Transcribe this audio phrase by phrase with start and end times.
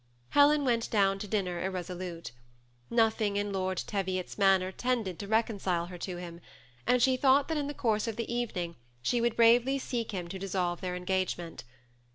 [0.29, 2.31] Helen went down to dinner irresolute.
[2.89, 3.61] Nothing in 36 THE SEMI ATTACHEO) COUPLE.
[3.61, 3.77] Lord
[4.33, 6.41] Teviot's manner tended to recondlle her to him;
[6.87, 10.21] and she thought that in the course of the evening she would bravely seek him
[10.25, 11.65] and dissolve their engagement.